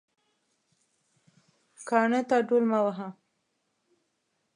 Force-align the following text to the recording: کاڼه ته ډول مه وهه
کاڼه 1.87 2.21
ته 2.29 2.37
ډول 2.47 2.63
مه 2.71 2.79
وهه 2.85 3.07